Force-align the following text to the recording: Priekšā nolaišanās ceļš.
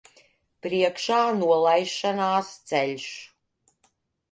Priekšā 0.67 1.19
nolaišanās 1.41 2.51
ceļš. 2.73 3.09